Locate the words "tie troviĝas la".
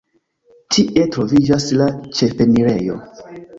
0.75-1.91